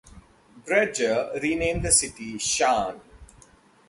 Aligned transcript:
Breggor 0.65 1.39
renamed 1.43 1.83
the 1.85 1.91
city 1.91 2.33
Sharn. 2.39 3.01